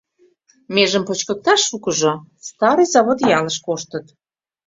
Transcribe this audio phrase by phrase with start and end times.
[0.73, 2.13] Межым почкыкташ шукыжо
[2.49, 4.05] Старый Завод ялыш коштыт.